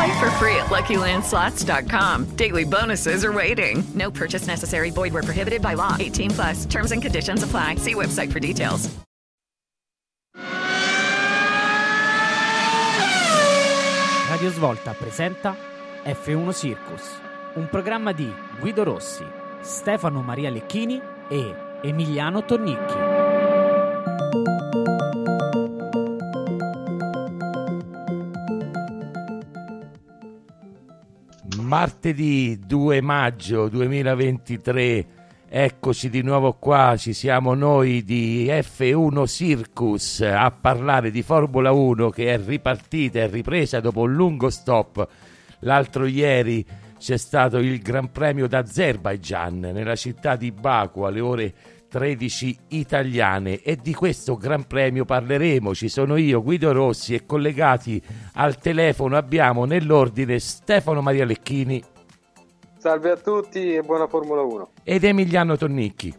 [0.00, 2.34] Play for free at LuckyLandSlots.com.
[2.36, 3.84] Daily bonuses are waiting.
[3.94, 4.90] No purchase necessary.
[4.90, 5.94] Void were prohibited by law.
[6.00, 6.64] 18 plus.
[6.64, 7.74] Terms and conditions apply.
[7.76, 8.88] See website for details.
[14.30, 15.54] Radio Svolta presenta
[16.02, 17.20] F1 Circus,
[17.56, 19.26] un programma di Guido Rossi,
[19.60, 23.09] Stefano Maria Lecchini e Emiliano Tornicchi.
[31.70, 35.06] Martedì 2 maggio 2023,
[35.48, 42.10] eccoci di nuovo qua, ci siamo noi di F1 Circus a parlare di Formula 1
[42.10, 45.06] che è ripartita, è ripresa dopo un lungo stop.
[45.60, 46.66] L'altro ieri
[46.98, 51.54] c'è stato il Gran Premio d'Azerbaijan nella città di Baku alle ore
[51.90, 55.74] 13 italiane e di questo Gran Premio parleremo.
[55.74, 58.00] Ci sono io, Guido Rossi e collegati
[58.34, 61.82] al telefono abbiamo nell'ordine Stefano Maria Lecchini
[62.80, 64.70] Salve a tutti e buona Formula 1.
[64.84, 66.14] ed Emiliano Tonnicchi.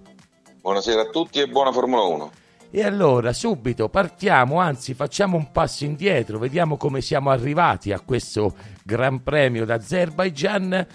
[0.62, 2.32] Buonasera a tutti e buona Formula 1.
[2.74, 8.56] E allora subito partiamo, anzi facciamo un passo indietro, vediamo come siamo arrivati a questo
[8.86, 10.88] Gran Premio d'Azerbaijan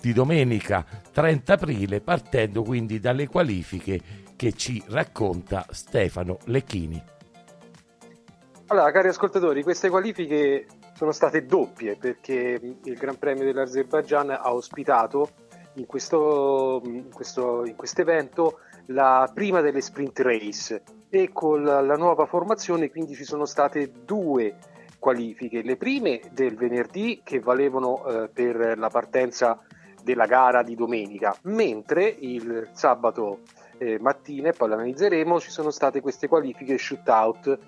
[0.00, 4.00] di domenica 30 aprile, partendo quindi dalle qualifiche
[4.34, 7.00] che ci racconta Stefano Lecchini.
[8.66, 10.66] Allora, cari ascoltatori, queste qualifiche
[10.96, 15.30] sono state doppie perché il Gran Premio dell'Azerbaijan ha ospitato
[15.74, 18.58] in questo, in questo in evento
[18.88, 20.82] la prima delle sprint race.
[21.10, 24.56] E con la, nuova formazione quindi ci sono state due
[24.98, 29.58] qualifiche, le prime del venerdì che valevano eh, per la partenza
[30.02, 33.40] della gara di domenica, mentre il sabato
[33.78, 37.58] eh, mattina, e poi l'analizzeremo, ci sono state queste qualifiche shootout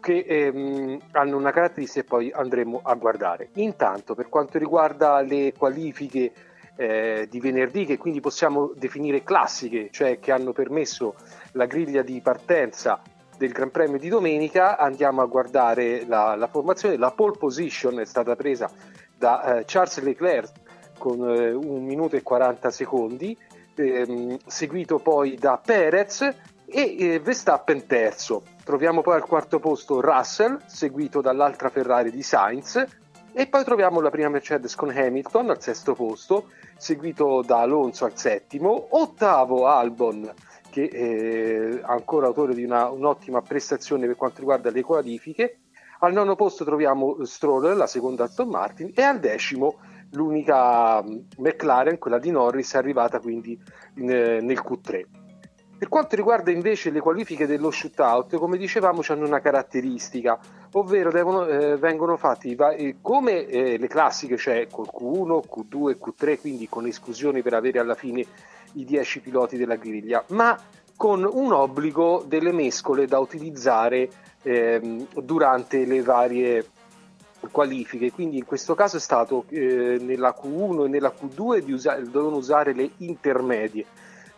[0.00, 3.50] che ehm, hanno una caratteristica e poi andremo a guardare.
[3.54, 6.32] Intanto, per quanto riguarda le qualifiche
[6.80, 11.14] eh, di venerdì, che quindi possiamo definire classiche, cioè che hanno permesso
[11.52, 13.02] la griglia di partenza
[13.36, 16.96] del Gran Premio di domenica, andiamo a guardare la, la formazione.
[16.96, 18.70] La pole position è stata presa
[19.14, 20.52] da eh, Charles Leclerc
[20.96, 23.36] con eh, 1 minuto e 40 secondi,
[23.74, 28.42] ehm, seguito poi da Perez e eh, Verstappen terzo.
[28.64, 32.99] Troviamo poi al quarto posto Russell, seguito dall'altra Ferrari di Sainz,
[33.32, 38.16] e poi troviamo la prima Mercedes con Hamilton al sesto posto, seguito da Alonso al
[38.16, 40.32] settimo, ottavo Albon
[40.70, 45.58] che è ancora autore di una, un'ottima prestazione per quanto riguarda le qualifiche,
[46.00, 49.80] al nono posto troviamo Stroll, la seconda Aston Martin, e al decimo
[50.12, 53.60] l'unica McLaren, quella di Norris, è arrivata quindi
[53.96, 55.19] in, nel Q3.
[55.80, 60.38] Per quanto riguarda invece le qualifiche dello shootout, come dicevamo, hanno una caratteristica,
[60.72, 66.38] ovvero devono, eh, vengono fatti eh, come eh, le classiche, cioè col Q1, Q2, Q3,
[66.38, 68.22] quindi con esclusioni per avere alla fine
[68.74, 70.54] i 10 piloti della griglia, ma
[70.94, 74.10] con un obbligo delle mescole da utilizzare
[74.42, 76.66] ehm, durante le varie
[77.50, 78.12] qualifiche.
[78.12, 82.36] Quindi in questo caso è stato eh, nella Q1 e nella Q2 di usa- dovevano
[82.36, 83.86] usare le intermedie,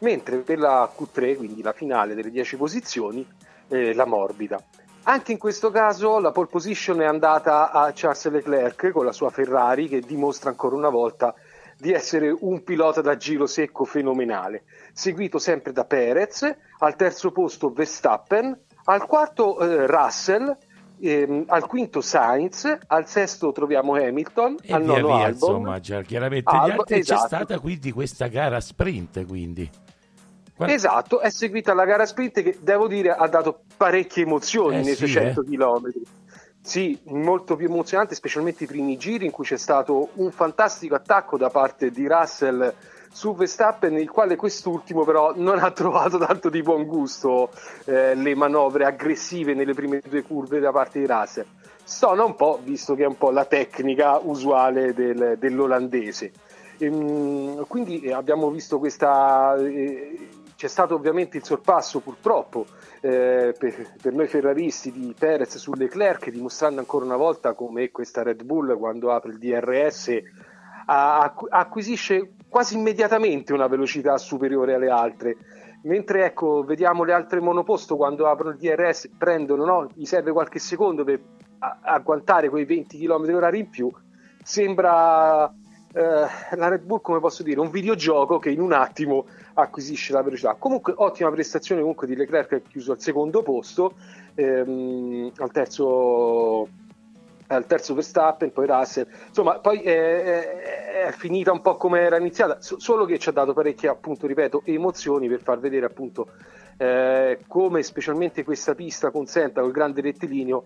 [0.03, 3.27] mentre per la Q3, quindi la finale delle 10 posizioni,
[3.69, 4.62] eh, la morbida.
[5.05, 9.31] Anche in questo caso la pole position è andata a Charles Leclerc con la sua
[9.31, 11.35] Ferrari che dimostra ancora una volta
[11.76, 14.62] di essere un pilota da giro secco fenomenale,
[14.93, 16.49] seguito sempre da Perez,
[16.79, 20.56] al terzo posto Verstappen, al quarto eh, Russell,
[21.00, 25.31] ehm, al quinto Sainz, al sesto troviamo Hamilton, E al via nono via, Albon.
[25.32, 27.21] insomma, già chiaramente gli Albon, esatto.
[27.21, 29.69] c'è stata quindi questa gara sprint, quindi.
[30.64, 34.82] Qua- Esatto, è seguita la gara sprint che devo dire ha dato parecchie emozioni Eh
[34.82, 35.93] nei sì, 600 km.
[36.64, 41.37] Sì, molto più emozionante, specialmente i primi giri in cui c'è stato un fantastico attacco
[41.37, 42.73] da parte di Russell
[43.11, 47.50] su Verstappen, il quale quest'ultimo però non ha trovato tanto di buon gusto
[47.85, 51.47] eh, le manovre aggressive nelle prime due curve da parte di Russell.
[51.82, 56.32] Stona un po', visto che è un po' la tecnica usuale del, dell'olandese.
[56.79, 59.56] Ehm, quindi eh, abbiamo visto questa...
[59.56, 60.29] Eh,
[60.62, 62.67] c'è stato ovviamente il sorpasso purtroppo
[63.00, 68.23] eh, per, per, noi ferraristi di Perez su Leclerc, dimostrando ancora una volta come questa
[68.23, 70.17] Red Bull quando apre il DRS
[70.87, 75.37] a, acquisisce quasi immediatamente una velocità superiore alle altre.
[75.82, 79.88] Mentre ecco, vediamo le altre monoposto quando aprono il DRS, prendono, no?
[79.93, 81.20] gli serve qualche secondo per
[81.59, 83.91] agguantare quei 20 km h in più.
[84.44, 85.53] Sembra
[85.94, 90.23] eh, la Red Bull, come posso dire, un videogioco che in un attimo acquisisce la
[90.23, 90.55] velocità.
[90.59, 93.94] Comunque, ottima prestazione comunque di Leclerc che è chiuso al secondo posto,
[94.35, 96.69] ehm, al terzo
[97.49, 102.17] al terzo Verstappen, poi Russell, insomma, poi è, è, è finita un po' come era
[102.17, 106.29] iniziata, solo che ci ha dato parecchie, appunto, ripeto, emozioni per far vedere appunto
[106.79, 110.62] eh, come specialmente questa pista consenta col grande rettilineo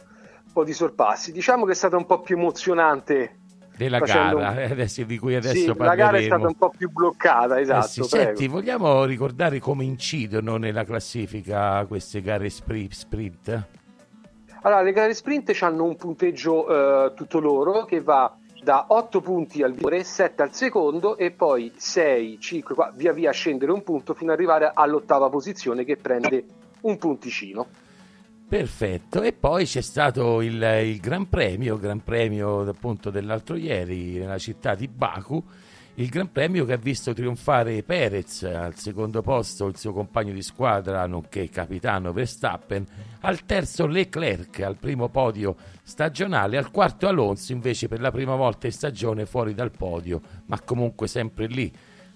[0.47, 1.33] un po' di sorpassi.
[1.33, 3.39] Diciamo che è stata un po' più emozionante
[3.77, 4.59] della gara un...
[4.59, 5.89] Eh, adesso, di cui adesso sì, parleremo.
[5.89, 7.85] La gara è stata un po' più bloccata, esatto.
[7.85, 8.03] Eh sì.
[8.05, 13.67] Senti, vogliamo ricordare come incidono nella classifica queste gare sprint?
[14.63, 19.63] Allora, le gare sprint hanno un punteggio eh, tutto loro che va da 8 punti
[19.63, 24.15] al vigore, 7 al secondo e poi 6, 5, qua, via via scendere un punto
[24.15, 26.45] fino ad arrivare all'ottava posizione che prende
[26.81, 27.67] un punticino.
[28.49, 34.39] Perfetto, e poi c'è stato il, il Gran Premio, Gran Premio appunto dell'altro ieri nella
[34.39, 35.43] città di Baku,
[35.95, 40.43] il Gran Premio che ha visto trionfare Perez al secondo posto, il suo compagno di
[40.43, 42.87] squadra, nonché capitano Verstappen,
[43.23, 48.67] al terzo Leclerc al primo podio stagionale, al quarto Alonso invece per la prima volta
[48.67, 51.73] in stagione fuori dal podio, ma comunque sempre lì.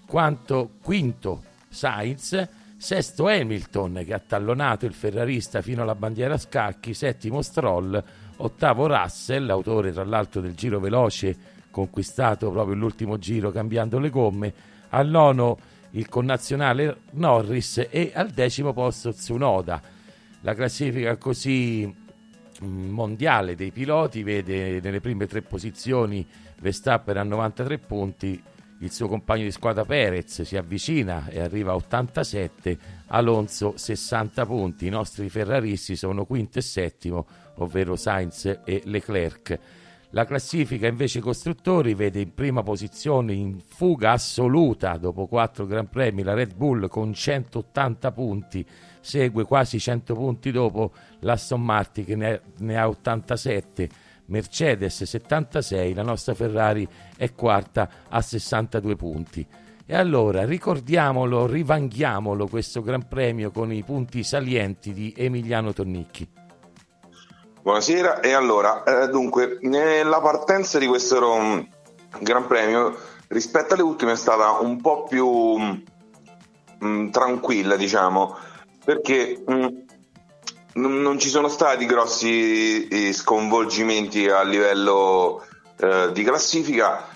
[0.06, 2.48] Quanto quinto Sainz
[2.80, 8.02] sesto Hamilton che ha tallonato il ferrarista fino alla bandiera a scacchi, settimo Stroll,
[8.36, 11.36] ottavo Russell, autore tra l'altro del giro veloce
[11.70, 14.54] conquistato proprio l'ultimo giro cambiando le gomme,
[14.88, 15.58] al nono
[15.90, 17.86] il connazionale Norris.
[17.90, 19.82] E al decimo posto Tsunoda.
[20.40, 21.86] La classifica così
[22.64, 26.26] mm, mondiale dei piloti vede nelle prime tre posizioni
[26.62, 28.42] Verstappen a 93 punti,
[28.82, 32.78] il suo compagno di squadra Perez si avvicina e arriva a 87,
[33.08, 39.58] Alonso 60 punti, i nostri ferraristi sono quinto e settimo, ovvero Sainz e Leclerc.
[40.12, 46.22] La classifica invece costruttori vede in prima posizione in fuga assoluta dopo quattro Gran Premi
[46.22, 48.66] la Red Bull con 180 punti,
[49.00, 53.88] segue quasi 100 punti dopo l'Aston Martin che ne, ha 87
[54.30, 59.46] Mercedes 76, la nostra Ferrari è quarta a 62 punti.
[59.84, 66.28] E allora ricordiamolo, rivanghiamolo questo Gran Premio con i punti salienti di Emiliano Tonnicchi.
[67.62, 71.60] Buonasera, e allora, eh, dunque, nella partenza di questo mm,
[72.20, 72.96] Gran Premio
[73.28, 75.82] rispetto alle ultime è stata un po' più mh,
[76.84, 78.36] mm, tranquilla, diciamo,
[78.84, 79.66] perché mh, mm,
[80.74, 85.44] non ci sono stati grossi eh, sconvolgimenti a livello
[85.78, 87.06] eh, di classifica,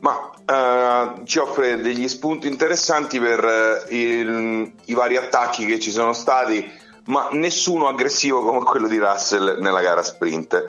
[0.00, 5.90] ma eh, ci offre degli spunti interessanti per eh, il, i vari attacchi che ci
[5.90, 6.68] sono stati,
[7.06, 10.68] ma nessuno aggressivo come quello di Russell nella gara sprint.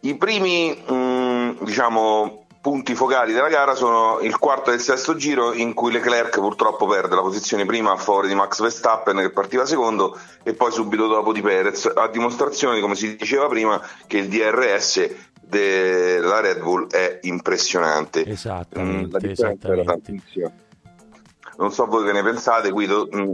[0.00, 5.16] I primi, mh, mm, diciamo, punti focali della gara sono il quarto e il sesto
[5.16, 9.30] giro in cui Leclerc purtroppo perde la posizione prima a favore di Max Verstappen che
[9.30, 14.18] partiva secondo e poi subito dopo di Perez a dimostrazione come si diceva prima che
[14.18, 18.24] il DRS della Red Bull è impressionante.
[18.24, 20.50] Esattamente, mm, la differenza era tantissima.
[21.58, 23.32] Non so voi che ne pensate Guido mm,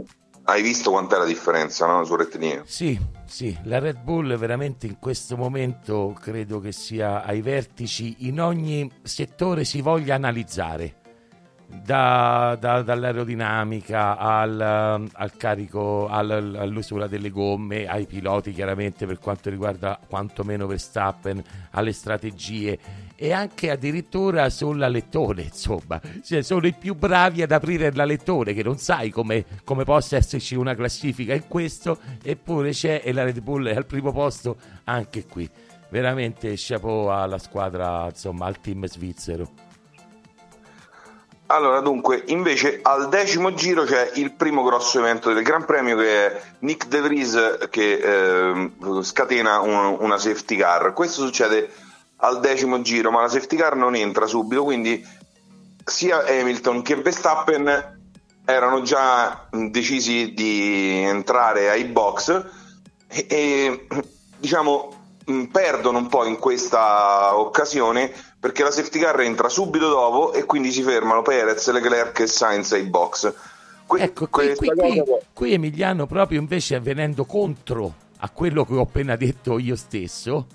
[0.49, 2.63] hai visto quant'è la differenza no, sul rettilineo?
[2.65, 8.41] Sì, sì, la Red Bull veramente in questo momento credo che sia ai vertici in
[8.41, 10.98] ogni settore si voglia analizzare.
[11.71, 14.59] Da, da, dall'aerodinamica al,
[15.11, 21.93] al carico, al, all'usura delle gomme, ai piloti chiaramente per quanto riguarda quantomeno Verstappen, alle
[21.93, 22.77] strategie
[23.21, 28.77] e anche addirittura sull'alettone, insomma, cioè, sono i più bravi ad aprire l'alettone, che non
[28.77, 33.67] sai come, come, possa esserci una classifica in questo, eppure c'è e la Red Bull
[33.67, 35.49] è al primo posto anche qui.
[35.89, 39.68] Veramente chapeau alla squadra, insomma, al team svizzero.
[41.51, 46.27] Allora, dunque, invece al decimo giro c'è il primo grosso evento del Gran Premio che
[46.27, 50.93] è Nick De Vries che eh, scatena un, una safety car.
[50.93, 51.71] Questo succede
[52.17, 55.03] al decimo giro, ma la safety car non entra subito, quindi
[55.83, 57.97] sia Hamilton che Verstappen
[58.45, 62.45] erano già decisi di entrare ai box
[63.07, 63.87] e, e
[64.37, 64.98] diciamo
[65.51, 70.71] perdono un po' in questa occasione perché la safety car entra subito dopo e quindi
[70.71, 73.33] si fermano Perez, Leclerc e Sainz ai box.
[73.85, 78.81] Que- ecco, qui, qui, qui, qui Emiliano proprio invece venendo contro a quello che ho
[78.81, 80.47] appena detto io stesso,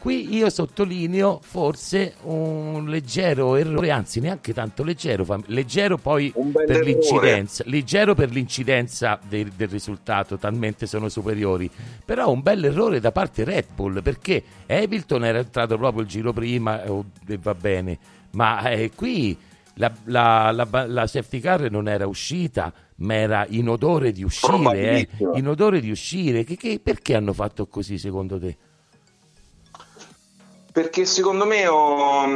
[0.00, 6.84] Qui io sottolineo forse un leggero errore, anzi neanche tanto leggero, leggero poi per errore.
[6.84, 11.70] l'incidenza, leggero per l'incidenza del, del, risultato, talmente sono superiori,
[12.02, 16.32] però un bel errore da parte Red Bull perché Hamilton era entrato proprio il giro
[16.32, 17.98] prima oh, e va bene,
[18.30, 19.36] ma eh, qui
[19.74, 24.80] la, la, la, la, safety car non era uscita, ma era in odore di uscire,
[24.80, 28.56] eh, in odore di uscire, che, che, perché hanno fatto così secondo te?
[30.72, 32.26] Perché secondo me oh,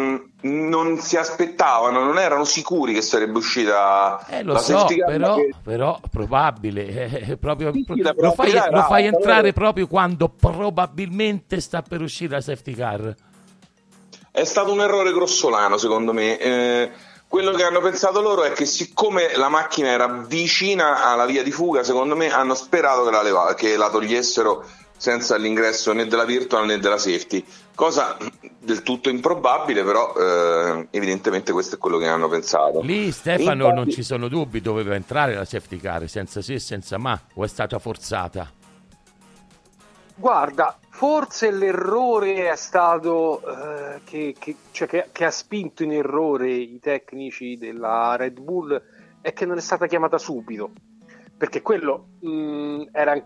[0.40, 5.54] non si aspettavano, non erano sicuri che sarebbe uscita eh, lo la so, però, che...
[5.62, 11.82] però probabile, eh, eh proprio, sì, lo, fai, lo fai entrare proprio quando probabilmente sta
[11.82, 13.14] per uscire la safety car.
[14.32, 16.38] È stato un errore grossolano secondo me.
[16.38, 16.90] Eh,
[17.28, 21.50] quello che hanno pensato loro è che siccome la macchina era vicina alla via di
[21.50, 24.64] fuga, secondo me hanno sperato che la, leva- che la togliessero
[25.04, 27.44] senza l'ingresso né della virtual né della safety,
[27.74, 28.16] cosa
[28.58, 32.80] del tutto improbabile, però eh, evidentemente questo è quello che hanno pensato.
[32.80, 33.74] Lì Stefano infatti...
[33.74, 37.44] non ci sono dubbi, doveva entrare la safety car senza sì e senza ma, o
[37.44, 38.50] è stata forzata?
[40.16, 46.50] Guarda, forse l'errore è stato eh, che, che, cioè che, che ha spinto in errore
[46.50, 48.80] i tecnici della Red Bull
[49.20, 50.70] è che non è stata chiamata subito
[51.36, 53.22] perché quello mh, era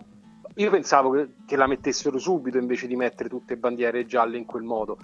[0.58, 4.64] io pensavo che, che, la mettessero subito invece di mettere tutte bandiere gialle in quel
[4.64, 4.98] modo.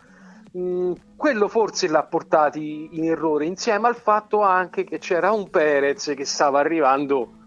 [0.56, 6.12] Mm, quello forse l'ha portati in errore, insieme al fatto anche che c'era un Perez
[6.16, 7.42] che stava arrivando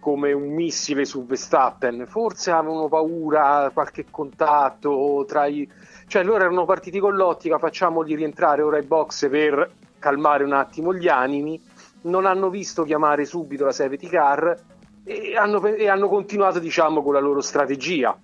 [0.00, 2.06] come un missile su Verstappen.
[2.06, 5.68] Forse avevano paura, qualche contatto tra i.
[6.06, 10.94] Cioè, loro erano partiti con l'ottica: facciamogli rientrare ora ai box per calmare un attimo
[10.94, 11.62] gli animi.
[12.02, 14.58] Non hanno visto chiamare subito la safety car
[15.04, 18.16] e hanno, e hanno continuato diciamo con la loro strategia.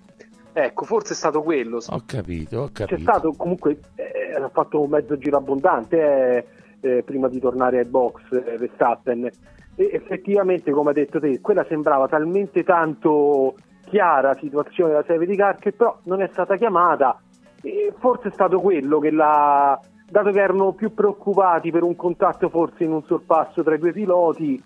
[0.52, 1.80] Ecco, forse è stato quello.
[1.86, 2.96] Ho capito, ho capito.
[2.96, 6.46] C'è stato comunque, eh, ha fatto un mezzo giro abbondante
[6.80, 9.30] eh, eh, prima di tornare ai box eh, Verstappen.
[9.74, 13.54] E effettivamente, come ha detto te, quella sembrava talmente tanto
[13.84, 17.20] chiara la situazione della serie di car che però non è stata chiamata.
[17.60, 19.78] E forse è stato quello che l'ha.
[20.08, 23.92] Dato che erano più preoccupati per un contatto forse in un sorpasso tra i due
[23.92, 24.62] piloti,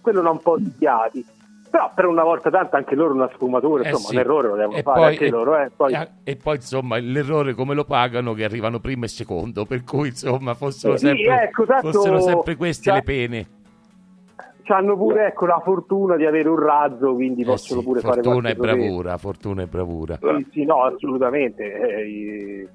[0.00, 1.36] quello l'ha un po' sbagliati
[1.68, 4.14] però per una volta tanto anche loro una sfumatura, eh insomma, sì.
[4.14, 5.58] un errore lo devono e fare poi, anche e, loro.
[5.58, 5.70] Eh.
[5.74, 6.08] Poi...
[6.24, 10.54] E, poi insomma l'errore come lo pagano che arrivano primo e secondo, per cui insomma
[10.54, 13.46] fossero, sì, sempre, ecco, tanto, fossero sempre queste cioè, le pene.
[14.70, 18.22] Hanno pure ecco, la fortuna di avere un razzo, quindi eh possono sì, pure fare
[18.22, 20.18] fortuna e bravura, fortuna e bravura.
[20.20, 21.64] Sì, sì no, assolutamente.
[21.72, 22.68] Eh,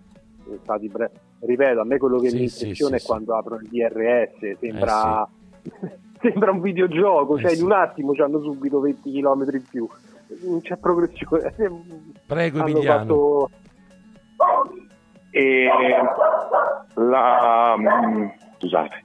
[0.64, 5.28] stati bre- ripeto, a me quello che mi impressiona è quando apro il DRS, sembra...
[6.24, 9.88] Eh sembra un videogioco, cioè eh in un attimo hanno subito 20 km in più,
[10.46, 11.54] non c'è progressione.
[12.26, 13.00] Prego Emiliano.
[13.00, 13.50] Fatto...
[15.32, 15.68] E
[16.94, 17.76] la...
[17.78, 18.28] Mm,
[18.58, 19.04] scusate.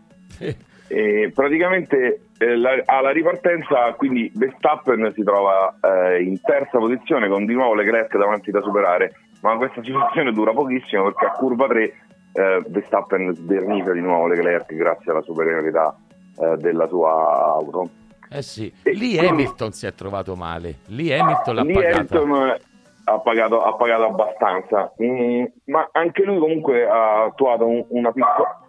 [0.91, 7.45] E praticamente eh, la, alla ripartenza quindi Verstappen si trova eh, in terza posizione con
[7.45, 11.67] di nuovo le Leclerc davanti da superare ma questa situazione dura pochissimo perché a curva
[11.67, 15.95] 3 eh, Verstappen svernifica di nuovo le Leclerc grazie alla superiorità
[16.41, 17.89] eh, della sua auto.
[18.31, 21.97] Eh sì, lì Hamilton si è trovato male, lì Hamilton l'ha lì pagata.
[21.97, 22.57] Hamilton
[23.05, 28.61] ha pagato, ha pagato abbastanza, mm, ma anche lui comunque ha attuato un, una, piccola,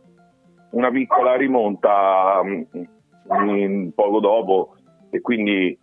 [0.72, 4.76] una, piccola, rimonta um, poco dopo
[5.10, 5.78] e quindi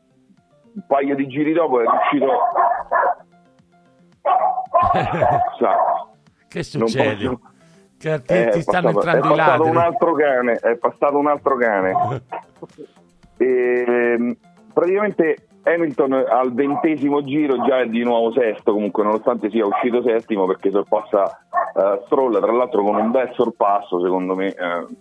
[0.74, 2.32] un paio di giri dopo è riuscito...
[6.48, 7.28] che succede?
[7.28, 7.40] Posso
[7.98, 9.68] che ti, eh, ti stanno passato, entrando i ladri.
[9.70, 12.22] Un altro cane, è passato un altro cane.
[13.36, 13.84] e,
[14.16, 14.36] ehm,
[14.72, 20.46] praticamente Hamilton al ventesimo giro già è di nuovo sesto, comunque nonostante sia uscito settimo
[20.46, 21.40] perché sorpassa
[21.74, 24.54] uh, Stroll, tra l'altro con un bel sorpasso secondo me.
[24.56, 24.94] Uh,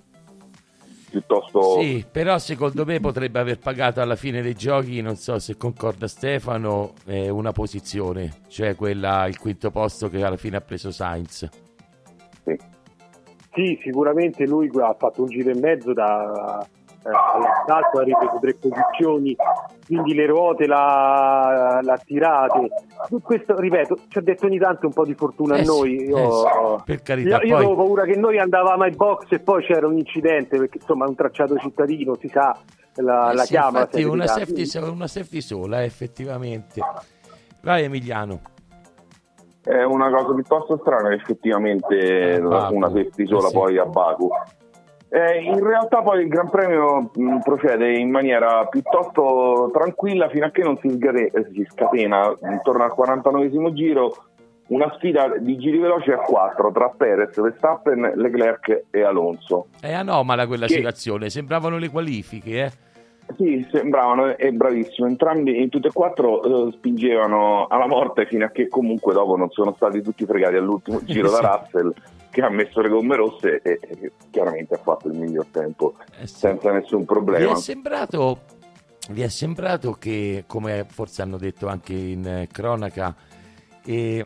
[1.16, 1.80] piuttosto...
[1.80, 6.08] Sì, però secondo me potrebbe aver pagato alla fine dei giochi, non so se concorda
[6.08, 11.48] Stefano, eh, una posizione, cioè quella, il quinto posto che alla fine ha preso Sainz.
[12.44, 12.58] Sì.
[13.56, 16.62] Sì, sicuramente lui ha fatto un giro e mezzo da,
[17.04, 19.36] eh, all'assalto, ha ripreso tre posizioni
[19.86, 22.70] quindi le ruote l'ha, l'ha tirate.
[23.22, 25.96] Questo, ripeto, ci ha detto ogni tanto un po' di fortuna Eh a sì, noi.
[26.06, 29.28] Io, eh sì, per carità, io, io poi- avevo paura che noi andavamo ai box
[29.30, 32.58] e poi c'era un incidente, perché insomma è un tracciato cittadino, si sa,
[32.96, 33.80] la, Eh la sì, chiama.
[33.82, 36.82] infatti una safety, una safety sola, eh, effettivamente.
[37.62, 38.40] Vai Emiliano.
[39.66, 42.76] È una cosa piuttosto strana effettivamente Baku.
[42.76, 43.54] una safety sola Eh sì.
[43.56, 44.30] poi a Baku.
[45.10, 50.50] Eh, in realtà poi il Gran Premio mh, procede in maniera piuttosto tranquilla fino a
[50.52, 54.16] che non si, sgate- eh, si scatena intorno al 49 giro
[54.68, 59.68] una sfida di giri veloci a 4 tra Perez, Verstappen, Leclerc e Alonso.
[59.80, 62.72] È anomala quella Che- situazione, sembravano le qualifiche, eh.
[63.38, 65.08] Sì, sembravano e bravissimo.
[65.08, 69.50] Entrambi in tutte e quattro eh, spingevano alla morte fino a che comunque dopo non
[69.50, 71.42] sono stati tutti fregati all'ultimo giro Sì.
[71.42, 71.94] da Russell
[72.30, 76.28] che ha messo le gomme rosse e, e chiaramente ha fatto il miglior tempo Eh
[76.28, 76.36] sì.
[76.36, 77.54] senza nessun problema.
[77.54, 78.40] è sembrato,
[79.12, 83.16] vi è sembrato che, come forse hanno detto anche in eh, cronaca,
[83.86, 84.26] eh,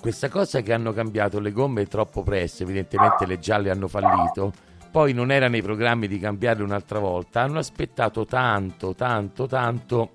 [0.00, 4.52] questa cosa che hanno cambiato le gomme troppo presto, evidentemente le gialle hanno fallito,
[4.92, 10.10] poi non era nei programmi di cambiarle un'altra volta, hanno aspettato tanto, tanto, tanto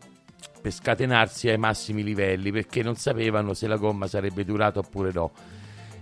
[0.62, 5.31] per scatenarsi ai massimi livelli perché non sapevano se la gomma sarebbe durata oppure no.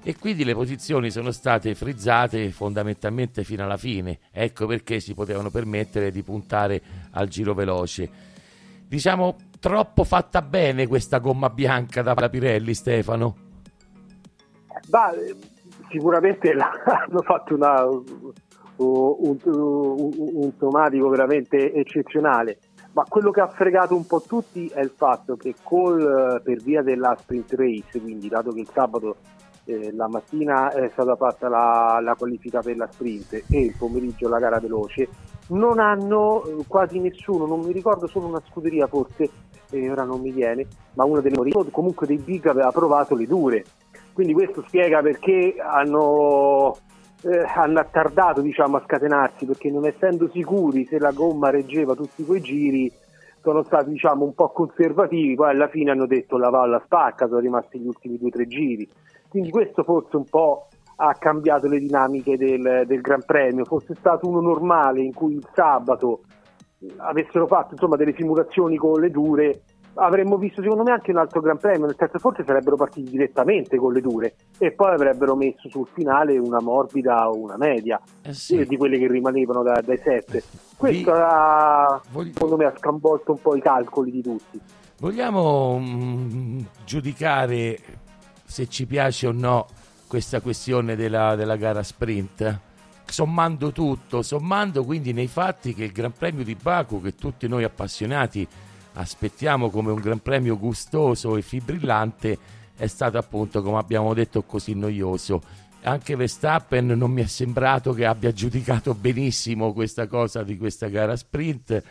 [0.03, 4.19] E quindi le posizioni sono state frizzate fondamentalmente fino alla fine.
[4.29, 8.09] Ecco perché si potevano permettere di puntare al giro veloce.
[8.85, 13.37] Diciamo troppo fatta bene questa gomma bianca da Pirelli, Stefano.
[14.89, 15.33] Ma eh,
[15.89, 16.71] sicuramente la-
[17.07, 17.87] hanno fatto una-
[18.77, 22.59] un, un- un- somatico veramente eccezionale.
[22.93, 26.81] Ma quello che ha fregato un po' tutti è il fatto che col, per via
[26.81, 29.17] della sprint race, quindi dato che il sabato
[29.65, 34.29] eh, la mattina è stata fatta la, la qualifica per la sprint e il pomeriggio
[34.29, 35.09] la gara veloce,
[35.49, 39.29] non hanno eh, quasi nessuno, non mi ricordo solo una scuderia forse,
[39.71, 43.63] eh, ora non mi viene, ma una delle comunque dei big aveva provato le dure.
[44.13, 46.77] Quindi questo spiega perché hanno,
[47.25, 52.23] eh, hanno attardato diciamo, a scatenarsi, perché non essendo sicuri se la gomma reggeva tutti
[52.23, 52.91] quei giri,
[53.41, 57.39] sono stati diciamo, un po' conservativi, poi alla fine hanno detto la palla spacca, sono
[57.39, 58.87] rimasti gli ultimi due o tre giri.
[59.27, 60.67] Quindi questo forse un po'
[60.97, 63.65] ha cambiato le dinamiche del, del Gran Premio.
[63.65, 66.21] Fosse stato uno normale in cui il sabato
[66.97, 69.61] avessero fatto insomma, delle simulazioni con le dure,
[69.95, 73.77] avremmo visto secondo me anche un altro Gran Premio, nel senso forse sarebbero partiti direttamente
[73.77, 78.33] con le dure e poi avrebbero messo sul finale una morbida o una media Eh
[78.33, 78.57] sì.
[78.59, 80.43] eh, di quelle che rimanevano da- dai sette.
[80.75, 84.59] Questo Vi- ha, Voglio- secondo me ha sconvolto un po' i calcoli di tutti.
[84.99, 87.77] Vogliamo mm, giudicare
[88.45, 89.65] se ci piace o no
[90.07, 92.59] questa questione della, della gara sprint?
[93.07, 97.63] Sommando tutto, sommando quindi nei fatti che il Gran Premio di Baku, che tutti noi
[97.63, 98.47] appassionati
[98.95, 102.37] aspettiamo come un Gran Premio gustoso e fibrillante,
[102.77, 105.41] è stato appunto, come abbiamo detto, così noioso.
[105.83, 111.15] Anche Verstappen non mi è sembrato che abbia giudicato benissimo questa cosa di questa gara
[111.15, 111.83] sprint,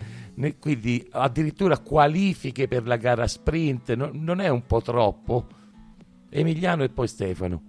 [0.59, 5.47] quindi addirittura qualifiche per la gara sprint, no- non è un po' troppo?
[6.29, 7.63] Emiliano e poi Stefano.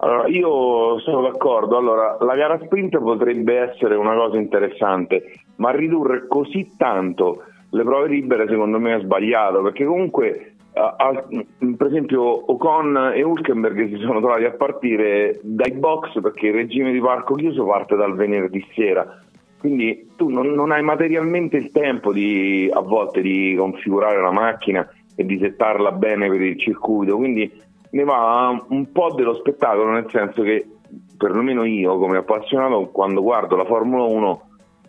[0.00, 1.76] Allora, io sono d'accordo.
[1.76, 8.08] Allora, la gara sprint potrebbe essere una cosa interessante, ma ridurre così tanto le prove
[8.08, 11.24] libere secondo me è sbagliato, perché comunque a- a-
[11.76, 16.92] per esempio Ocon e Hulkenberg si sono trovati a partire dai box perché il regime
[16.92, 19.22] di parco chiuso parte dal venerdì sera.
[19.58, 24.88] Quindi tu non, non hai materialmente il tempo di, a volte di configurare la macchina
[25.16, 27.50] e di settarla bene per il circuito, quindi
[27.90, 30.64] ne va un po' dello spettacolo, nel senso che
[31.16, 34.47] perlomeno io come appassionato quando guardo la Formula 1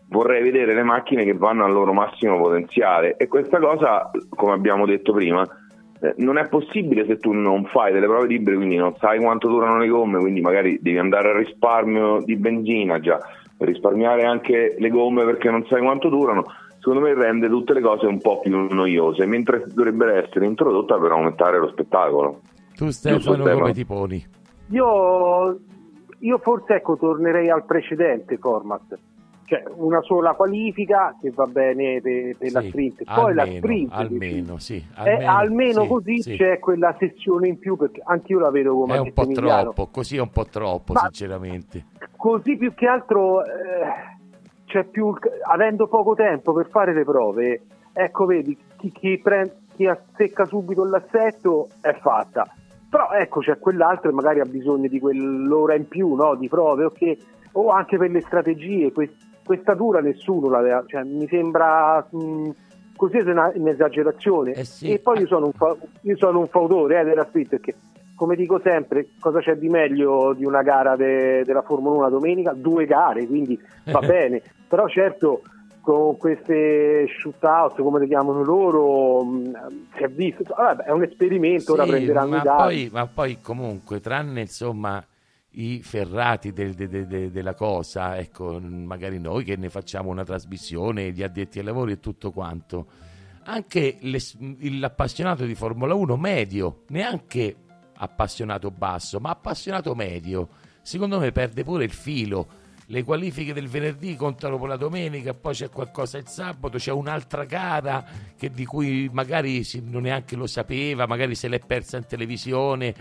[0.10, 4.86] vorrei vedere le macchine che vanno al loro massimo potenziale e questa cosa, come abbiamo
[4.86, 5.46] detto prima,
[6.02, 9.48] eh, non è possibile se tu non fai delle prove libere, quindi non sai quanto
[9.48, 13.20] durano le gomme, quindi magari devi andare a risparmio di benzina già,
[13.58, 16.46] risparmiare anche le gomme perché non sai quanto durano.
[16.78, 21.12] Secondo me rende tutte le cose un po' più noiose, mentre dovrebbero essere introdotta per
[21.12, 22.40] aumentare lo spettacolo.
[22.74, 23.60] Tu Stefano Stefano.
[23.60, 24.26] come ti poni?
[24.70, 25.60] Io,
[26.20, 28.98] io forse ecco, tornerei al precedente format,
[29.50, 33.58] cioè una sola qualifica che va bene per, per la Sì, sprint, poi la almeno,
[33.58, 36.36] sprint almeno, sì, Eh, almeno, almeno sì, così sì.
[36.38, 39.62] c'è quella sessione in più perché anche io la vedo come È un po' Emiliano.
[39.64, 41.86] troppo, così è un po' troppo, Ma- sinceramente.
[42.16, 43.48] Così più che altro eh,
[44.66, 45.12] c'è più
[45.50, 50.86] avendo poco tempo per fare le prove, ecco vedi chi, chi, pre- chi azzecca subito
[50.86, 52.48] l'assetto è fatta.
[52.88, 56.36] Però ecco c'è quell'altro e magari ha bisogno di quell'ora in più no?
[56.36, 57.18] di prove ok?
[57.54, 58.92] o anche per le strategie.
[58.92, 59.10] que-
[59.50, 62.50] questa dura nessuno l'aveva, cioè, mi sembra mh,
[62.96, 64.52] così è una, un'esagerazione.
[64.52, 64.92] Eh sì.
[64.94, 67.74] E poi io sono un, fa- io sono un fautore eh, della split perché,
[68.14, 72.54] come dico sempre, cosa c'è di meglio di una gara de- della Formula 1 domenica?
[72.54, 74.40] Due gare, quindi va bene.
[74.68, 75.42] Però certo
[75.82, 79.52] con queste shootout, come le chiamano loro, mh,
[79.96, 82.62] si è visto, vabbè, è un esperimento, ora Sì, prenderanno ma i dati.
[82.62, 85.04] poi, ma poi comunque, tranne insomma
[85.52, 90.24] i ferrati del- de- de- de- della cosa, ecco, magari noi che ne facciamo una
[90.24, 92.88] trasmissione, gli addetti ai lavori e tutto quanto,
[93.44, 97.56] anche l'es- l'appassionato di Formula 1 medio, neanche
[97.96, 100.50] appassionato basso, ma appassionato medio,
[100.82, 102.48] secondo me perde pure il filo.
[102.92, 107.44] Le qualifiche del venerdì contano per la domenica, poi c'è qualcosa il sabato, c'è un'altra
[107.46, 108.04] gara
[108.36, 112.96] che- di cui magari non neanche lo sapeva, magari se l'è persa in televisione.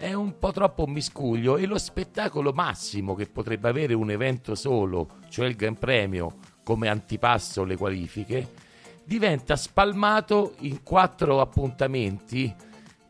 [0.00, 5.18] È un po' troppo miscuglio e lo spettacolo massimo che potrebbe avere un evento solo,
[5.28, 8.48] cioè il Gran Premio, come antipasso le qualifiche,
[9.04, 12.50] diventa spalmato in quattro appuntamenti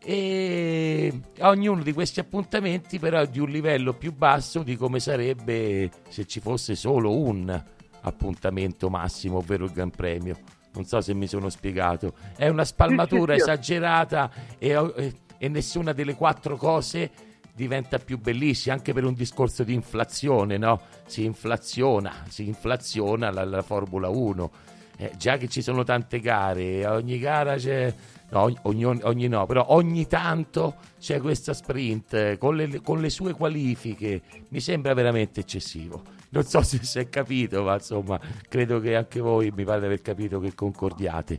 [0.03, 5.88] e ognuno di questi appuntamenti però è di un livello più basso di come sarebbe
[6.09, 7.64] se ci fosse solo un
[8.00, 10.37] appuntamento massimo, ovvero il Gran Premio.
[10.72, 12.14] Non so se mi sono spiegato.
[12.37, 17.11] È una spalmatura esagerata e, e- nessuna delle quattro cose
[17.55, 20.81] diventa più bellissima, anche per un discorso di inflazione, no?
[21.07, 24.50] Si inflaziona, si inflaziona la, la Formula 1.
[24.96, 27.92] Eh, già che ci sono tante gare, ogni gara c'è.
[28.33, 33.00] No, ogni, ogni- ogni no, però ogni tanto c'è questa sprint eh, con le, con
[33.00, 34.22] le sue qualifiche.
[34.50, 36.03] Mi sembra veramente eccessivo.
[36.29, 39.87] Non so se si è capito, ma insomma, credo che anche voi mi pare di
[39.87, 41.38] aver capito che concordiate.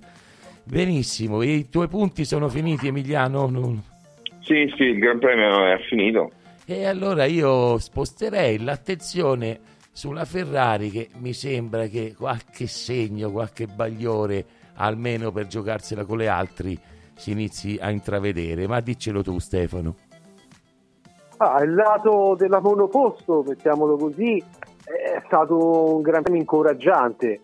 [0.64, 3.48] Benissimo, i tuoi punti sono finiti, Emiliano?
[3.48, 3.82] Non-
[4.42, 6.32] Sì, sì, il Gran Premio è finito.
[6.66, 9.60] E allora io sposterei l'attenzione
[9.92, 14.46] sulla Ferrari che mi sembra che qualche segno, qualche bagliore,
[14.76, 16.78] almeno per giocarsela con le altre,
[17.16, 18.68] si inizi a intravedere.
[18.68, 19.96] Ma diccelo tu Stefano.
[21.38, 24.42] Ah, il lato della monoposto, mettiamolo così,
[24.84, 27.42] è stato un gran premio incoraggiante.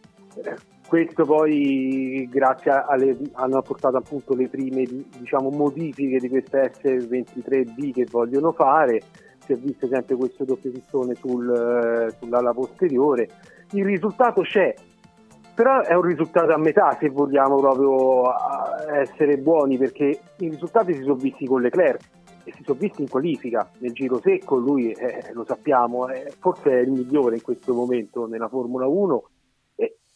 [0.88, 4.86] Questo poi grazie alle hanno portato appunto le prime
[5.20, 9.02] diciamo, modifiche di questa S23B che vogliono fare.
[9.40, 13.28] Si è visto sempre questo doppio pistone sul, sull'ala posteriore.
[13.72, 14.74] Il risultato c'è,
[15.54, 20.94] però è un risultato a metà se vogliamo proprio eh, essere buoni perché i risultati
[20.94, 22.02] si sono visti con Leclerc
[22.46, 26.70] e si sono visti in qualifica nel giro secco lui eh, lo sappiamo eh, forse
[26.70, 29.37] è il migliore in questo momento nella Formula 1 e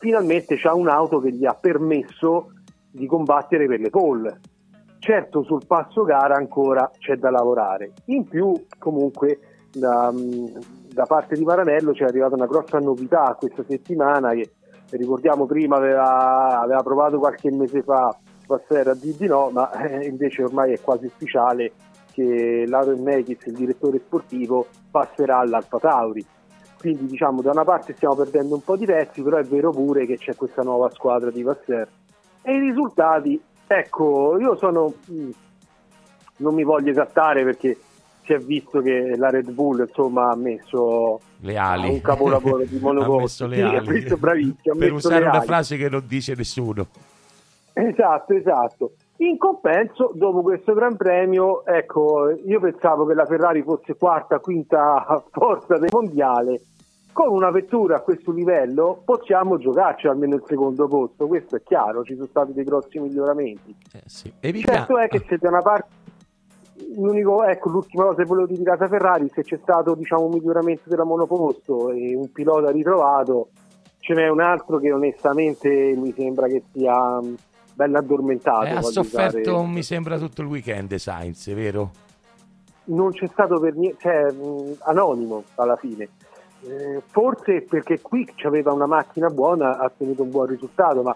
[0.01, 2.53] finalmente c'ha un'auto che gli ha permesso
[2.89, 4.39] di combattere per le pole
[4.99, 9.39] certo sul passo gara ancora c'è da lavorare in più comunque
[9.71, 14.51] da, da parte di Maranello c'è arrivata una grossa novità questa settimana che
[14.89, 18.13] ricordiamo prima aveva, aveva provato qualche mese fa
[18.45, 21.71] Vassera a dire di no ma eh, invece ormai è quasi ufficiale
[22.11, 26.25] che Lauren Mekis, il direttore sportivo, passerà all'Alfa Tauri.
[26.81, 30.07] Quindi diciamo da una parte stiamo perdendo un po' di pezzi, però è vero pure
[30.07, 31.87] che c'è questa nuova squadra di Vasser.
[32.41, 34.91] E i risultati, ecco, io sono...
[35.05, 35.29] mh,
[36.37, 37.77] non mi voglio esattare perché
[38.23, 41.87] si è visto che la Red Bull insomma ha messo Le ali.
[41.89, 43.45] un capolavoro di ha monoposto.
[43.45, 43.75] messo le ali.
[43.77, 46.87] ha messo bravissimo, ha per usare una frase che non dice nessuno.
[47.73, 48.91] Esatto, esatto.
[49.21, 55.05] In compenso, dopo questo Gran Premio, ecco, io pensavo che la Ferrari fosse quarta, quinta
[55.29, 56.61] forza del mondiale.
[57.13, 62.03] Con una vettura a questo livello possiamo giocarci almeno il secondo posto, questo è chiaro,
[62.03, 63.75] ci sono stati dei grossi miglioramenti.
[63.93, 64.33] Eh, sì.
[64.39, 65.89] Emiliano- Certo è che se da una parte
[66.95, 70.31] l'unico, ecco, l'ultima cosa che volevo dire di casa Ferrari, se c'è stato diciamo, un
[70.31, 73.49] miglioramento della monoposto e un pilota ritrovato,
[73.99, 77.19] ce n'è un altro che onestamente mi sembra che sia
[77.73, 78.65] bello addormentato.
[78.65, 81.91] Eh, ha sofferto, usare- mi sembra, tutto il weekend Sainz, è vero?
[82.85, 86.09] Non c'è stato per niente, cioè mh, anonimo alla fine.
[86.63, 91.15] Eh, forse perché qui aveva una macchina buona, ha ottenuto un buon risultato, ma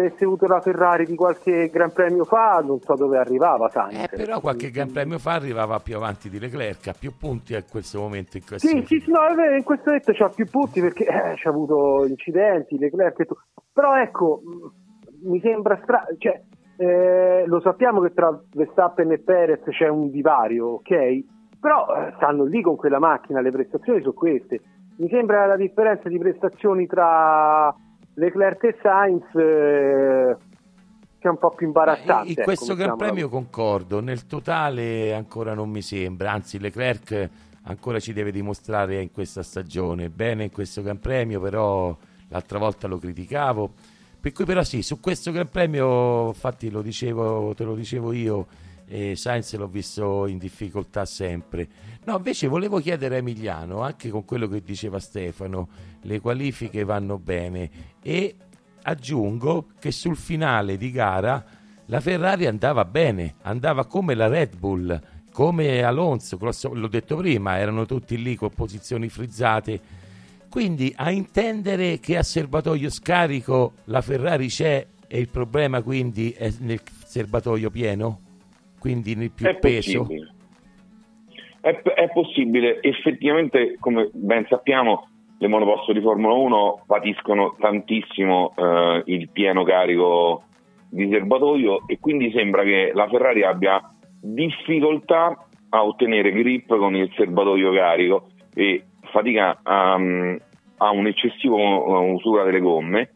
[0.00, 4.04] avesse avuto la Ferrari di qualche Gran Premio fa, non so dove arrivava Sainz.
[4.04, 7.62] Eh, però qualche Gran Premio fa arrivava più avanti di Leclerc, ha più punti a
[7.64, 8.86] questo momento in classifica.
[8.86, 9.20] sì, sì, no,
[9.54, 13.42] in questo detto c'ha più punti perché eh, c'ha avuto incidenti, Leclerc e tutto.
[13.72, 14.42] Però ecco,
[15.22, 16.40] mi sembra strano, cioè,
[16.76, 21.24] eh, lo sappiamo che tra Verstappen e Perez c'è un divario, ok?
[21.60, 24.60] Però eh, stanno lì con quella macchina, le prestazioni sono queste.
[24.96, 27.74] Mi sembra la differenza di prestazioni tra
[28.14, 30.36] Leclerc e Sainz eh,
[31.18, 32.26] che è un po' più imbarazzante.
[32.26, 37.30] In ecco, questo Gran mettiamola Premio concordo, nel totale ancora non mi sembra, anzi Leclerc
[37.64, 41.96] ancora ci deve dimostrare in questa stagione, bene in questo Gran Premio, però
[42.28, 43.70] l'altra volta lo criticavo
[44.22, 48.46] Per cui però sì, su questo Gran Premio, infatti lo dicevo, te lo dicevo io,
[48.86, 51.68] eh, Sainz l'ho visto in difficoltà sempre.
[52.04, 55.68] No, invece volevo chiedere a Emiliano, anche con quello che diceva Stefano,
[56.02, 58.36] le qualifiche vanno bene e
[58.82, 61.44] aggiungo che sul finale di gara
[61.86, 67.86] la Ferrari andava bene, andava come la Red Bull, come Alonso, l'ho detto prima, erano
[67.86, 69.80] tutti lì con posizioni frizzate.
[70.52, 76.50] Quindi a intendere che a serbatoio scarico la Ferrari c'è e il problema quindi è
[76.60, 78.18] nel serbatoio pieno?
[78.78, 80.00] Quindi nel più è peso?
[80.00, 80.34] Possibile.
[81.58, 89.04] È, è, possibile, effettivamente come ben sappiamo le monoposto di Formula 1 patiscono tantissimo eh,
[89.06, 90.42] il pieno carico
[90.90, 93.80] di serbatoio e quindi sembra che la Ferrari abbia
[94.20, 102.60] difficoltà a ottenere grip con il serbatoio carico e fatica a, a un'eccessiva usura delle
[102.60, 103.10] gomme,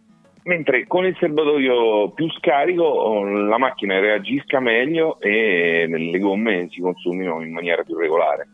[0.45, 7.43] mentre con il serbatoio più scarico la macchina reagisca meglio e le gomme si consumino
[7.43, 8.49] in maniera più regolare.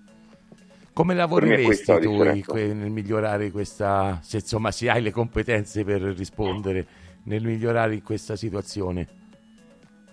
[0.95, 6.87] Come lavoreresti tu nel migliorare questa, se insomma se hai le competenze per rispondere,
[7.25, 9.09] nel migliorare questa situazione?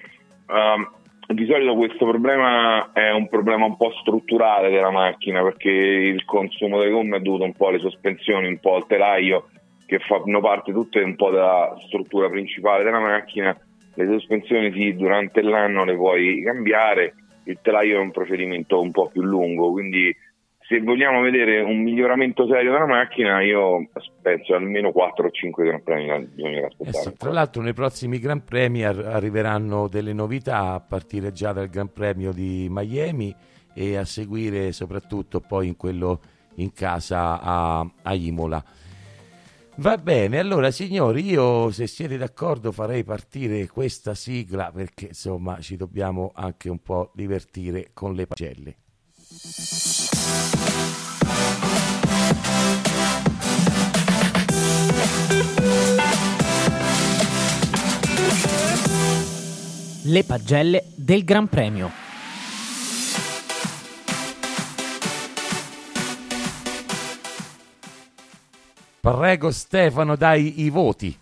[0.47, 0.88] Um,
[1.27, 6.77] di solito questo problema è un problema un po' strutturale della macchina perché il consumo
[6.77, 9.49] delle gomme è dovuto un po' alle sospensioni, un po' al telaio
[9.88, 13.57] che fanno parte tutte un po' della struttura principale della macchina.
[13.95, 17.13] Le sospensioni sì, durante l'anno le puoi cambiare,
[17.45, 20.15] il telaio è un procedimento un po' più lungo, quindi
[20.67, 23.88] se vogliamo vedere un miglioramento serio della macchina, io
[24.21, 26.97] penso almeno 4 o 5 Gran Premi bisogna aspettare.
[26.97, 31.69] Eh sì, tra l'altro nei prossimi Gran Premi arriveranno delle novità a partire già dal
[31.69, 33.34] Gran Premio di Miami
[33.75, 36.19] e a seguire soprattutto poi in quello
[36.56, 38.63] in casa a, a Imola.
[39.78, 45.75] Va bene, allora signori, io se siete d'accordo farei partire questa sigla perché insomma ci
[45.75, 48.75] dobbiamo anche un po' divertire con le pagelle.
[60.04, 61.91] Le pagelle del Gran Premio.
[69.02, 71.19] Prego Stefano, dai i voti.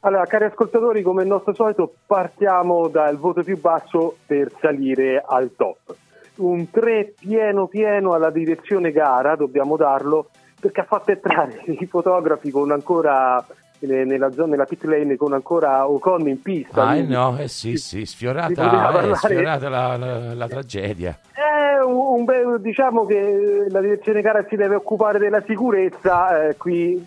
[0.00, 5.54] Allora, cari ascoltatori, come il nostro solito, partiamo dal voto più basso per salire al
[5.54, 6.04] top.
[6.36, 12.50] Un 3 pieno pieno alla direzione gara, dobbiamo darlo, perché ha fatto entrare i fotografi
[12.50, 13.44] con ancora
[13.78, 16.86] nella zona nella pit lane con ancora Ocon in pista.
[16.86, 21.18] Ah, no, eh sì, sì, sfiorata, eh, sfiorata la, la, la, tragedia.
[21.34, 27.06] Eh, un, un, diciamo che la direzione gara si deve occupare della sicurezza, eh, qui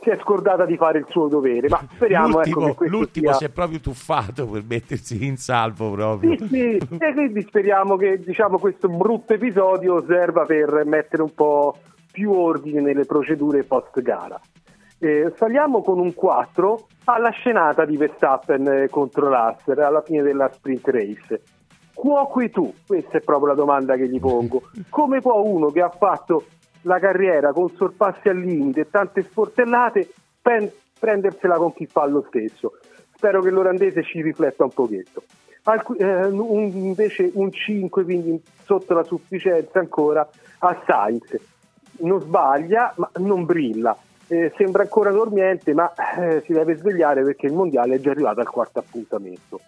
[0.00, 1.68] si è scordata di fare il suo dovere.
[1.68, 3.36] Ma speriamo ecco, l'ultimo, ecco, l'ultimo sia...
[3.38, 6.36] si è proprio tuffato per mettersi in salvo proprio.
[6.38, 11.76] Sì, sì, e quindi speriamo che diciamo, questo brutto episodio serva per mettere un po'
[12.10, 14.40] più ordine nelle procedure post gara.
[15.00, 20.50] Eh, saliamo con un 4 alla scenata di Verstappen eh, contro Lasser alla fine della
[20.52, 21.42] sprint race.
[21.94, 22.72] Cuoqui tu?
[22.86, 24.62] Questa è proprio la domanda che gli pongo.
[24.88, 26.44] Come può uno che ha fatto
[26.82, 30.08] la carriera con sorpassi al limite e tante sportellate,
[30.40, 32.78] pen- prendersela con chi fa lo stesso.
[33.14, 35.22] Spero che l'olandese ci rifletta un pochetto.
[35.64, 40.26] Alc- eh, un, invece un 5, quindi sotto la sufficienza ancora,
[40.58, 41.36] a Sainz.
[42.00, 43.96] Non sbaglia, ma non brilla.
[44.28, 48.40] Eh, sembra ancora dormiente, ma eh, si deve svegliare perché il mondiale è già arrivato
[48.40, 49.60] al quarto appuntamento.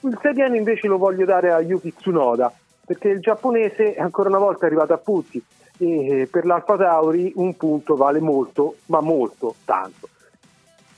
[0.00, 2.52] Il 6 piano invece lo voglio dare a Yuki Tsunoda,
[2.84, 5.42] perché il giapponese ancora una volta è arrivato a punti
[5.80, 10.08] e per l'Alfa Tauri un punto vale molto, ma molto, tanto.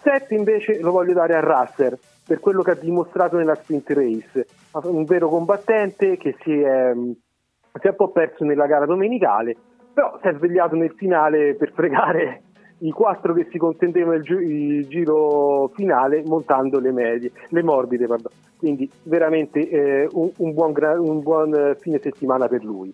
[0.03, 4.47] 7 invece lo voglio dare a Russell per quello che ha dimostrato nella sprint race,
[4.85, 9.57] un vero combattente che si è, si è un po' perso nella gara domenicale,
[9.95, 12.43] però si è svegliato nel finale per fregare
[12.79, 18.07] i quattro che si contendevano il, gi- il giro finale montando le medie, le morbide,
[18.07, 18.33] pardon.
[18.59, 22.93] quindi veramente eh, un, un, buon gra- un buon fine settimana per lui.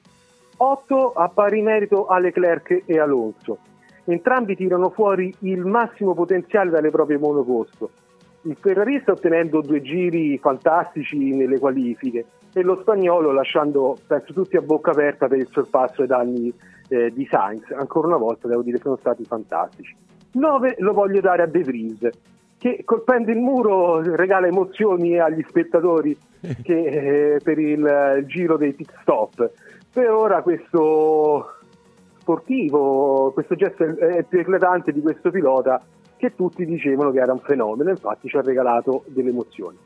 [0.60, 3.58] 8 a pari merito a Leclerc e Alonso.
[4.04, 7.90] Entrambi tirano fuori il massimo potenziale dalle proprie monoposto.
[8.42, 14.60] Il ferrarista ottenendo due giri fantastici nelle qualifiche e lo spagnolo lasciando, penso tutti a
[14.60, 16.52] bocca aperta per il sorpasso ai danni
[16.88, 17.70] eh, di Sainz.
[17.70, 19.94] Ancora una volta devo dire sono stati fantastici.
[20.32, 22.08] 9 lo voglio dare a De Vries,
[22.58, 26.16] che colpendo il muro regala emozioni agli spettatori
[26.62, 29.50] che, eh, per il, il giro dei pit stop
[29.98, 31.54] per ora questo
[32.20, 35.82] sportivo, questo gesto è più eclatante di questo pilota
[36.16, 39.76] che tutti dicevano che era un fenomeno, infatti ci ha regalato delle emozioni.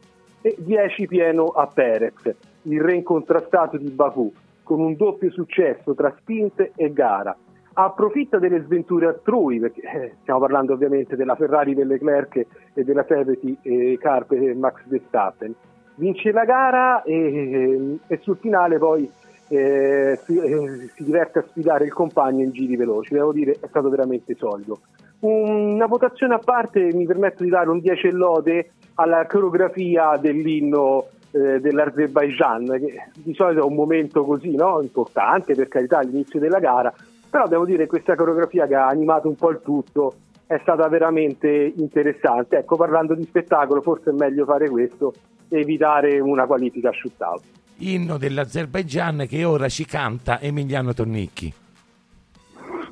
[0.42, 2.30] E 10 pieno a Perez,
[2.64, 4.30] il re incontrastato di Baku,
[4.62, 7.34] con un doppio successo tra spinte e gara.
[7.72, 13.06] Approfitta delle sventure altrui, perché eh, stiamo parlando ovviamente della Ferrari per Leclerc e della
[13.08, 15.54] Safety e Carpe e Max Verstappen.
[15.94, 19.10] Vince la gara e, e sul finale poi
[19.52, 23.12] eh, si, eh, si, diverte a sfidare il compagno in giri veloci.
[23.12, 24.80] Devo dire, è stato veramente solido.
[25.20, 31.60] Una votazione a parte mi permetto di dare un 10 lode alla coreografia dell'inno eh,
[31.60, 34.80] dell'Azerbaijan, che di solito è un momento così no?
[34.80, 36.92] importante, per carità, all'inizio della gara,
[37.28, 40.14] però devo dire che questa coreografia che ha animato un po' il tutto
[40.46, 42.56] è stata veramente interessante.
[42.56, 45.12] Ecco, parlando di spettacolo, forse è meglio fare questo
[45.48, 47.60] e evitare una qualifica shootout.
[47.82, 51.52] Inno dell'Azerbaijan che ora ci canta Emiliano Tornicchi.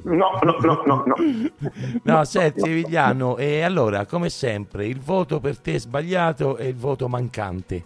[0.03, 1.15] No, no, no, no, no.
[2.03, 7.07] no, senti Emiliano, e allora, come sempre, il voto per te sbagliato e il voto
[7.07, 7.85] mancante?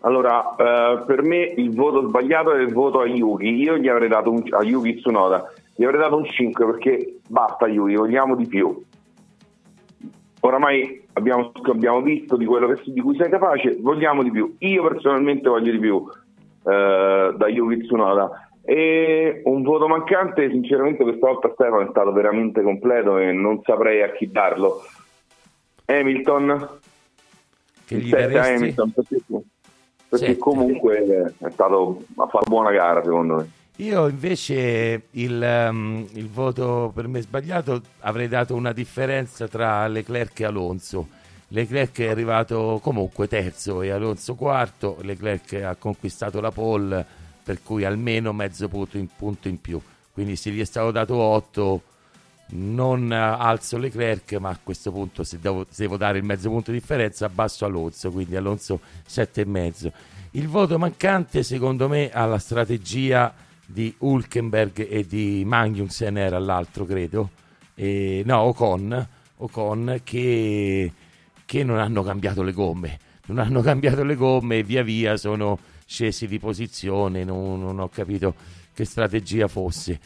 [0.00, 3.48] Allora, eh, per me il voto sbagliato è il voto a Yuki.
[3.56, 7.66] Io gli avrei dato un, a Yuki Tsunoda, gli avrei dato un 5 perché basta
[7.66, 8.82] Yuki, vogliamo di più.
[10.40, 14.54] Oramai abbiamo, abbiamo visto di quello che, di cui sei capace, vogliamo di più.
[14.58, 16.06] Io personalmente voglio di più
[16.64, 18.48] eh, da Yuki Tsunoda.
[18.62, 24.02] E un voto mancante, sinceramente questa volta Stefano è stato veramente completo e non saprei
[24.02, 24.82] a chi darlo.
[25.86, 26.68] Hamilton,
[27.84, 28.14] che gli?
[28.14, 29.22] Hamilton, perché,
[30.08, 33.50] perché comunque è stato, ha fatto buona gara secondo me.
[33.80, 40.40] Io invece il, um, il, voto per me sbagliato avrei dato una differenza tra Leclerc
[40.40, 41.08] e Alonso.
[41.48, 47.06] Leclerc è arrivato comunque terzo e Alonso quarto, Leclerc ha conquistato la pole
[47.42, 49.80] per cui almeno mezzo punto in, punto in più.
[50.12, 51.82] Quindi se gli è stato dato 8
[52.48, 56.70] non alzo Leclerc, ma a questo punto se devo, se devo dare il mezzo punto
[56.70, 59.90] di differenza abbasso Alonso, quindi Alonso 7,5.
[60.32, 67.30] Il voto mancante secondo me alla strategia di Hulkenberg e di Magnussen era l'altro credo,
[67.74, 70.92] e, no Ocon, Ocon che,
[71.44, 75.58] che non hanno cambiato le gomme, non hanno cambiato le gomme e via via sono
[75.86, 78.34] scesi di posizione, non, non ho capito
[78.72, 79.98] che strategia fosse.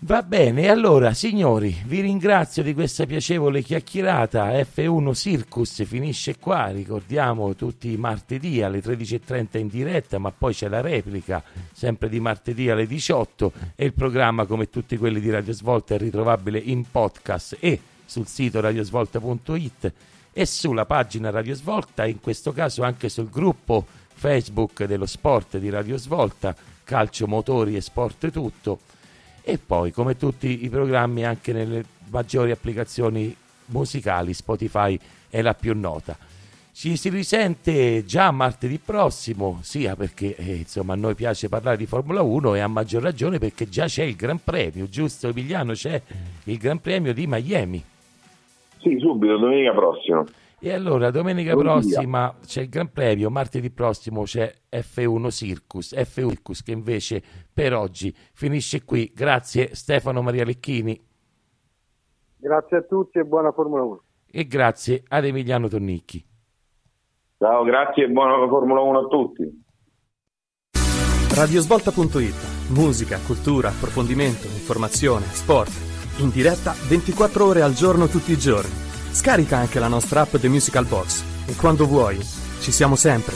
[0.00, 4.50] Va bene, allora signori, vi ringrazio di questa piacevole chiacchierata.
[4.50, 10.68] F1 Circus finisce qua, ricordiamo tutti i martedì alle 13.30 in diretta, ma poi c'è
[10.68, 15.54] la replica sempre di martedì alle 18 e il programma come tutti quelli di Radio
[15.54, 19.92] Svolta è ritrovabile in podcast e sul sito radiosvolta.it
[20.30, 25.70] e sulla pagina Radio Svolta, in questo caso anche sul gruppo Facebook dello sport di
[25.70, 26.54] Radio Svolta,
[26.84, 28.80] calcio, motori e sport tutto.
[29.48, 33.32] E poi, come tutti i programmi, anche nelle maggiori applicazioni
[33.66, 34.98] musicali, Spotify
[35.30, 36.16] è la più nota.
[36.72, 41.86] Ci si risente già martedì prossimo, sia perché eh, insomma a noi piace parlare di
[41.86, 45.74] Formula 1 e a maggior ragione perché già c'è il Gran Premio, giusto Emiliano?
[45.74, 46.02] C'è
[46.42, 47.80] il Gran Premio di Miami.
[48.80, 50.24] Sì, subito, domenica prossima.
[50.58, 56.62] E allora domenica prossima c'è il Gran Premio, martedì prossimo c'è F1 Circus, F1 Circus
[56.62, 59.12] che invece per oggi finisce qui.
[59.14, 60.98] Grazie Stefano Maria Lecchini.
[62.38, 64.02] Grazie a tutti e buona Formula 1.
[64.30, 66.24] E grazie ad Emiliano Tonnicchi.
[67.38, 69.64] Ciao, grazie e buona Formula 1 a tutti.
[71.34, 76.20] Radiosvolta.it Musica, cultura, approfondimento, informazione, sport.
[76.20, 78.85] In diretta 24 ore al giorno tutti i giorni
[79.16, 82.22] Scarica anche la nostra app The Musical Box e quando vuoi,
[82.60, 83.34] ci siamo sempre.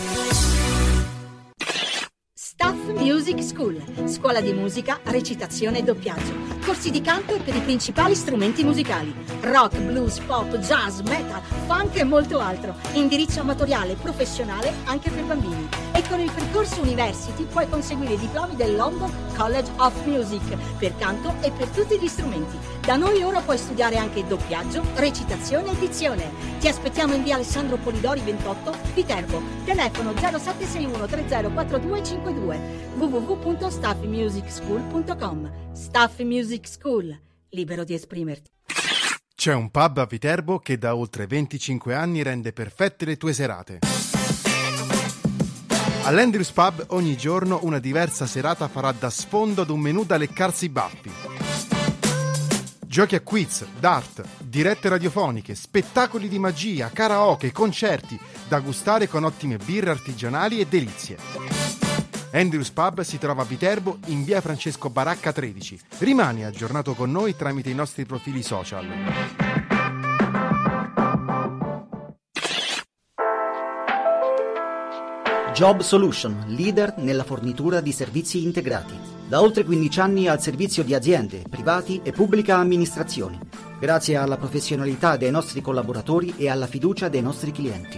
[2.34, 6.34] Staff Music School, scuola di musica, recitazione e doppiaggio.
[6.62, 12.04] Corsi di canto per i principali strumenti musicali: rock, blues, pop, jazz, metal, funk e
[12.04, 12.74] molto altro.
[12.92, 15.66] Indirizzo amatoriale professionale anche per bambini.
[15.92, 20.94] E con il percorso University puoi conseguire i diplomi del London College of Music per
[20.98, 22.58] canto e per tutti gli strumenti
[22.90, 26.28] da noi ora puoi studiare anche doppiaggio, recitazione e dizione.
[26.58, 29.40] Ti aspettiamo in via Alessandro Polidori 28, Viterbo.
[29.64, 32.60] Telefono 0761 304252
[32.96, 37.16] www.staffmusicschool.com Staff Music School.
[37.50, 38.50] Libero di esprimerti.
[39.36, 43.78] C'è un pub a Viterbo che da oltre 25 anni rende perfette le tue serate.
[46.02, 50.64] All'Andrews Pub ogni giorno una diversa serata farà da sfondo ad un menù da leccarsi
[50.64, 51.29] i baffi
[52.90, 58.18] Giochi a quiz, dart, dirette radiofoniche, spettacoli di magia, karaoke, concerti,
[58.48, 61.16] da gustare con ottime birre artigianali e delizie.
[62.32, 65.78] Andrews Pub si trova a Viterbo in via Francesco Baracca 13.
[65.98, 68.88] Rimani aggiornato con noi tramite i nostri profili social.
[75.54, 79.19] Job Solution, leader nella fornitura di servizi integrati.
[79.30, 83.38] Da oltre 15 anni al servizio di aziende, privati e pubblica amministrazioni,
[83.78, 87.96] grazie alla professionalità dei nostri collaboratori e alla fiducia dei nostri clienti.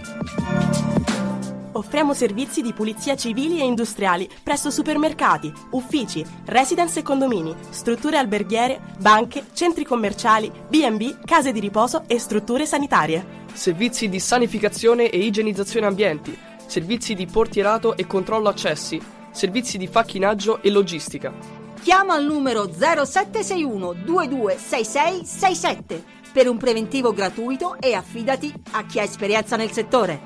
[1.71, 8.79] Offriamo servizi di pulizia civili e industriali presso supermercati, uffici, residence e condomini, strutture alberghiere,
[8.99, 13.41] banche, centri commerciali, B&B, case di riposo e strutture sanitarie.
[13.53, 20.61] Servizi di sanificazione e igienizzazione ambienti, servizi di portierato e controllo accessi, servizi di facchinaggio
[20.61, 21.33] e logistica.
[21.81, 29.57] Chiama al numero 0761 226667 per un preventivo gratuito e affidati a chi ha esperienza
[29.57, 30.21] nel settore.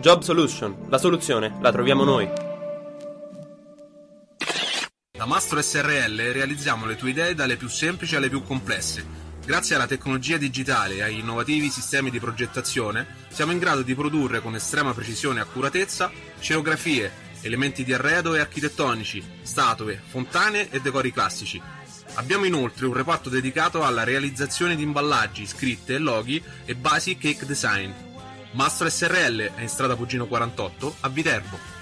[0.00, 2.28] Job Solution, la soluzione la troviamo noi.
[5.10, 9.31] Da Mastro SRL realizziamo le tue idee dalle più semplici alle più complesse.
[9.44, 14.40] Grazie alla tecnologia digitale e agli innovativi sistemi di progettazione, siamo in grado di produrre
[14.40, 21.12] con estrema precisione e accuratezza scenografie, elementi di arredo e architettonici, statue, fontane e decori
[21.12, 21.60] classici.
[22.14, 27.90] Abbiamo inoltre un reparto dedicato alla realizzazione di imballaggi, scritte, loghi e basi cake design.
[28.52, 31.81] Mastro SRL è in strada Pugino 48 a Viterbo.